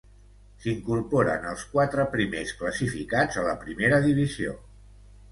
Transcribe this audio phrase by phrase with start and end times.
[0.61, 4.55] S'incorporen els quatre primers classificats a la Primera Divisió.